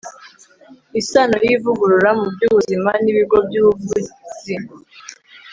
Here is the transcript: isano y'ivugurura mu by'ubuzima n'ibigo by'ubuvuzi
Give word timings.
isano 1.01 1.35
y'ivugurura 1.47 2.09
mu 2.19 2.27
by'ubuzima 2.33 2.91
n'ibigo 3.03 3.37
by'ubuvuzi 3.47 4.53